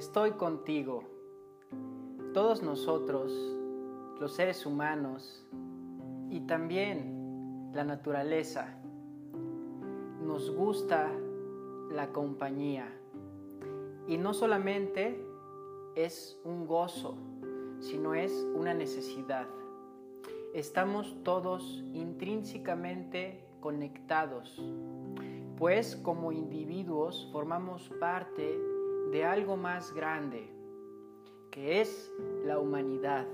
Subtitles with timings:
[0.00, 1.04] Estoy contigo.
[2.32, 3.30] Todos nosotros,
[4.18, 5.46] los seres humanos
[6.30, 8.80] y también la naturaleza,
[10.22, 11.12] nos gusta
[11.90, 12.90] la compañía.
[14.08, 15.22] Y no solamente
[15.94, 17.18] es un gozo,
[17.80, 19.48] sino es una necesidad.
[20.54, 24.62] Estamos todos intrínsecamente conectados,
[25.58, 28.79] pues como individuos formamos parte
[29.10, 30.48] de algo más grande,
[31.50, 32.12] que es
[32.44, 33.26] la humanidad,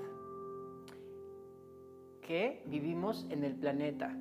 [2.22, 4.16] que vivimos en el planeta.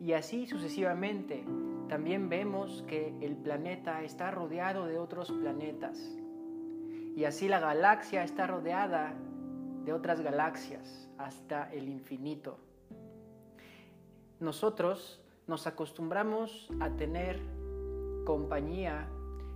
[0.00, 1.44] Y así sucesivamente,
[1.88, 5.98] también vemos que el planeta está rodeado de otros planetas.
[7.16, 9.14] Y así la galaxia está rodeada
[9.84, 12.58] de otras galaxias hasta el infinito.
[14.40, 17.40] Nosotros nos acostumbramos a tener
[18.26, 19.08] compañía,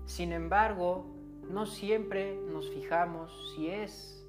[0.07, 1.07] sin embargo,
[1.49, 4.27] no siempre nos fijamos si es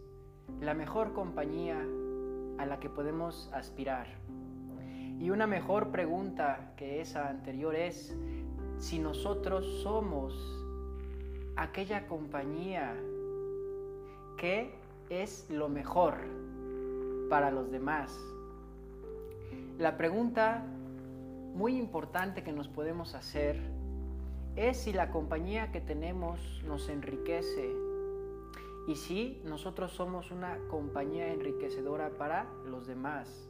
[0.59, 1.79] la mejor compañía
[2.57, 4.07] a la que podemos aspirar.
[5.19, 8.15] Y una mejor pregunta que esa anterior es
[8.77, 10.33] si nosotros somos
[11.55, 12.95] aquella compañía
[14.37, 14.73] que
[15.09, 16.15] es lo mejor
[17.29, 18.19] para los demás.
[19.77, 20.65] La pregunta
[21.53, 23.61] muy importante que nos podemos hacer
[24.55, 27.73] es si la compañía que tenemos nos enriquece
[28.87, 33.47] y si nosotros somos una compañía enriquecedora para los demás.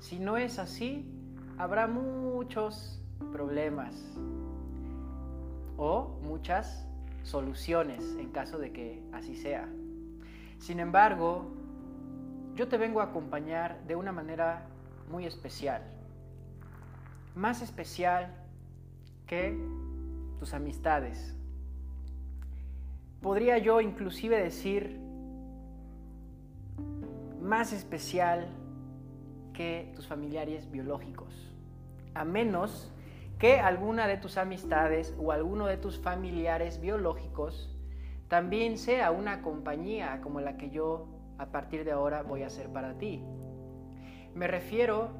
[0.00, 1.04] Si no es así,
[1.58, 3.00] habrá muchos
[3.32, 3.94] problemas
[5.76, 6.86] o muchas
[7.22, 9.68] soluciones en caso de que así sea.
[10.58, 11.52] Sin embargo,
[12.54, 14.66] yo te vengo a acompañar de una manera
[15.10, 15.82] muy especial,
[17.34, 18.34] más especial
[19.26, 19.56] que
[20.40, 21.36] tus amistades.
[23.20, 24.98] Podría yo inclusive decir
[27.42, 28.48] más especial
[29.52, 31.54] que tus familiares biológicos,
[32.14, 32.90] a menos
[33.38, 37.76] que alguna de tus amistades o alguno de tus familiares biológicos
[38.28, 41.06] también sea una compañía como la que yo
[41.36, 43.22] a partir de ahora voy a hacer para ti.
[44.34, 45.10] Me refiero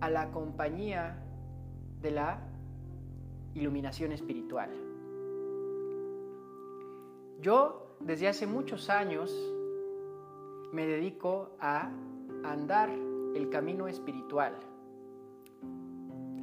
[0.00, 1.22] a la compañía
[2.00, 2.51] de la
[3.54, 4.70] iluminación espiritual.
[7.40, 9.30] Yo desde hace muchos años
[10.72, 11.90] me dedico a
[12.44, 12.90] andar
[13.34, 14.54] el camino espiritual,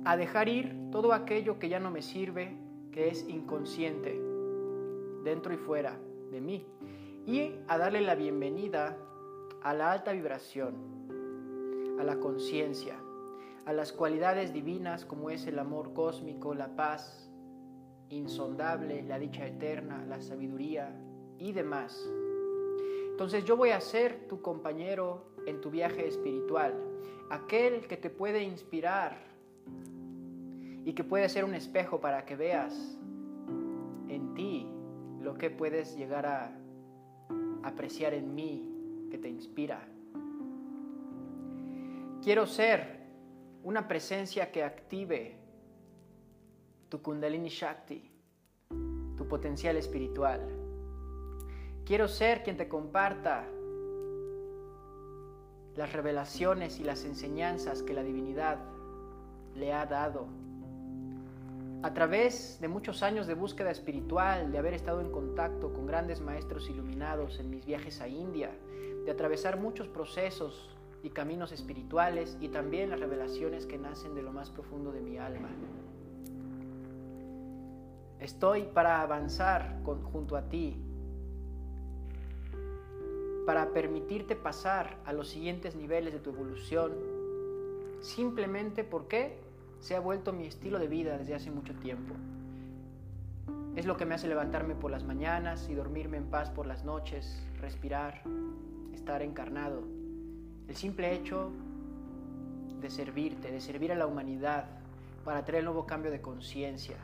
[0.06, 2.56] a dejar ir todo aquello que ya no me sirve,
[2.92, 4.20] que es inconsciente,
[5.24, 6.00] dentro y fuera
[6.32, 6.66] de mí,
[7.26, 8.98] y a darle la bienvenida
[9.62, 10.76] a la alta vibración,
[12.00, 12.96] a la conciencia,
[13.66, 17.30] a las cualidades divinas como es el amor cósmico, la paz
[18.10, 20.96] insondable, la dicha eterna, la sabiduría
[21.38, 22.10] y demás.
[23.12, 26.74] Entonces yo voy a ser tu compañero en tu viaje espiritual,
[27.30, 29.18] aquel que te puede inspirar
[30.86, 32.98] y que puede ser un espejo para que veas
[34.08, 34.68] en ti
[35.22, 36.58] lo que puedes llegar a
[37.64, 39.88] apreciar en mí que te inspira.
[42.24, 42.99] Quiero ser
[43.64, 45.36] una presencia que active
[46.90, 48.12] tu kundalini shakti,
[49.16, 50.42] tu potencial espiritual.
[51.86, 53.46] Quiero ser quien te comparta
[55.76, 58.60] las revelaciones y las enseñanzas que la divinidad
[59.56, 60.28] le ha dado.
[61.82, 66.20] A través de muchos años de búsqueda espiritual, de haber estado en contacto con grandes
[66.20, 68.52] maestros iluminados en mis viajes a India,
[69.06, 74.32] de atravesar muchos procesos y caminos espirituales y también las revelaciones que nacen de lo
[74.32, 75.50] más profundo de mi alma.
[78.20, 80.76] Estoy para avanzar junto a ti,
[83.46, 86.92] para permitirte pasar a los siguientes niveles de tu evolución,
[88.02, 89.40] simplemente porque
[89.80, 92.14] se ha vuelto mi estilo de vida desde hace mucho tiempo.
[93.76, 96.84] Es lo que me hace levantarme por las mañanas y dormirme en paz por las
[96.84, 98.22] noches, respirar,
[98.94, 99.99] estar encarnado.
[100.70, 101.52] El simple hecho
[102.80, 104.66] de servirte, de servir a la humanidad
[105.26, 106.96] para traer el nuevo cambio de conciencia.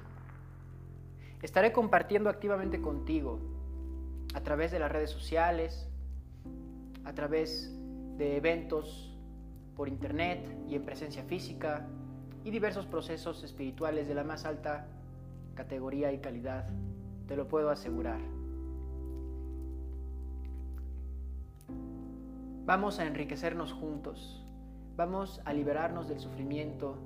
[1.41, 3.39] Estaré compartiendo activamente contigo
[4.35, 5.89] a través de las redes sociales,
[7.05, 7.75] a través
[8.17, 9.17] de eventos
[9.75, 11.87] por internet y en presencia física
[12.43, 14.87] y diversos procesos espirituales de la más alta
[15.55, 16.69] categoría y calidad,
[17.27, 18.34] te lo puedo asegurar.
[22.65, 24.43] Vamos a enriquecernos juntos,
[24.95, 26.97] vamos a liberarnos del sufrimiento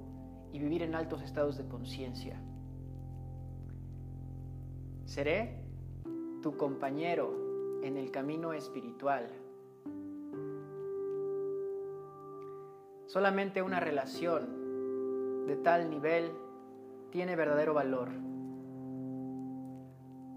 [0.53, 2.41] y vivir en altos estados de conciencia.
[5.03, 5.61] Seré
[6.41, 9.27] tu compañero en el camino espiritual.
[13.07, 16.31] Solamente una relación de tal nivel
[17.11, 18.11] tiene verdadero valor.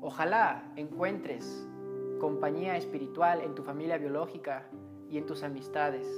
[0.01, 1.69] Ojalá encuentres
[2.19, 4.67] compañía espiritual en tu familia biológica
[5.13, 6.09] y en tus amistades.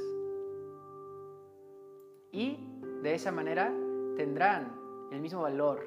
[2.30, 2.58] Y
[3.02, 3.74] de esa manera
[4.16, 4.72] tendrán
[5.10, 5.84] el mismo valor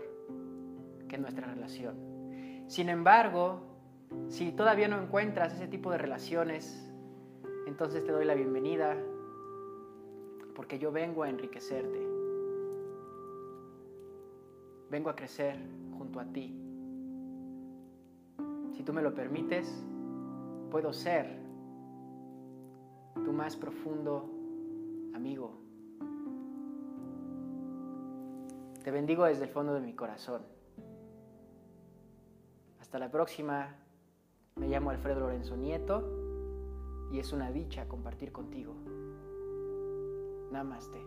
[1.07, 1.95] que nuestra relación.
[2.67, 3.61] Sin embargo,
[4.27, 6.85] si todavía no encuentras ese tipo de relaciones,
[7.65, 8.97] entonces te doy la bienvenida
[10.53, 12.05] porque yo vengo a enriquecerte.
[14.91, 15.57] Vengo a crecer
[15.97, 16.53] junto a ti.
[18.73, 19.81] Si tú me lo permites,
[20.69, 21.46] puedo ser
[23.23, 24.29] tu más profundo
[25.13, 25.51] amigo.
[28.83, 30.41] Te bendigo desde el fondo de mi corazón.
[32.79, 33.75] Hasta la próxima.
[34.55, 36.03] Me llamo Alfredo Lorenzo Nieto
[37.11, 38.73] y es una dicha compartir contigo.
[40.51, 40.99] Namaste.